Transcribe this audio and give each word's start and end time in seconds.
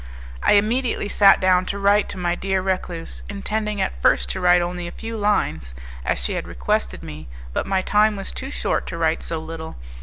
I 0.41 0.53
immediately 0.53 1.07
sat 1.07 1.39
down 1.39 1.67
to 1.67 1.77
write 1.77 2.09
to 2.09 2.17
my 2.17 2.33
dear 2.33 2.59
recluse, 2.59 3.21
intending 3.29 3.79
at 3.79 4.01
first 4.01 4.29
to 4.29 4.39
write 4.41 4.59
only 4.59 4.87
a 4.87 4.91
few 4.91 5.15
lines, 5.15 5.75
as 6.03 6.17
she 6.17 6.33
had 6.33 6.47
requested 6.47 7.03
me; 7.03 7.27
but 7.53 7.67
my 7.67 7.83
time 7.83 8.15
was 8.15 8.31
too 8.31 8.49
short 8.49 8.87
to 8.87 8.97
write 8.97 9.21
so 9.21 9.37
little. 9.37 9.75